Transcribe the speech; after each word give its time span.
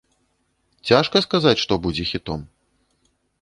Цяжка 0.91 1.21
сказаць, 1.27 1.59
што 1.65 1.73
будзе 1.85 2.03
хітом. 2.13 2.39